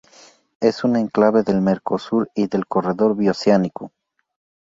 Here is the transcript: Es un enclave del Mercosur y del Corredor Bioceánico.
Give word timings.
Es 0.61 0.83
un 0.83 0.95
enclave 0.95 1.43
del 1.43 1.61
Mercosur 1.61 2.31
y 2.33 2.47
del 2.47 2.65
Corredor 2.65 3.15
Bioceánico. 3.15 3.91